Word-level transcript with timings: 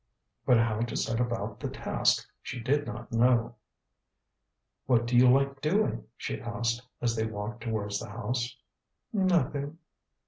But 0.47 0.57
how 0.57 0.79
to 0.79 0.95
set 0.97 1.19
about 1.19 1.59
the 1.59 1.69
task 1.69 2.27
she 2.41 2.59
did 2.59 2.87
not 2.87 3.11
know. 3.11 3.57
"What 4.87 5.05
do 5.05 5.15
you 5.15 5.29
like 5.29 5.61
doing?" 5.61 6.05
she 6.17 6.41
asked, 6.41 6.81
as 7.01 7.15
they 7.15 7.27
walked 7.27 7.61
towards 7.61 7.99
the 7.99 8.09
house. 8.09 8.57
"Nothing." 9.13 9.77